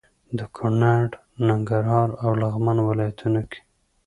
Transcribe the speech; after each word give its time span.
د 0.37 0.39
کونړ، 0.55 1.03
ننګرهار 1.47 2.09
او 2.23 2.31
لغمان 2.41 2.77
ولايتونو 2.87 3.41
کې 3.49 3.59